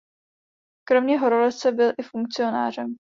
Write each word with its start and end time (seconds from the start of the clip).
Kromě 0.87 1.19
horolezce 1.19 1.71
byl 1.71 1.91
i 1.97 2.03
funkcionářem. 2.03 2.95